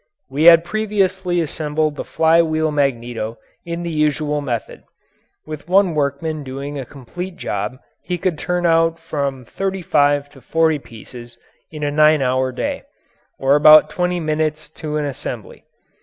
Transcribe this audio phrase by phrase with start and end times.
[0.31, 4.81] We had previously assembled the fly wheel magneto in the usual method.
[5.45, 10.41] With one workman doing a complete job he could turn out from thirty five to
[10.41, 11.37] forty pieces
[11.69, 12.81] in a nine hour day,
[13.37, 15.65] or about twenty minutes to an assembly.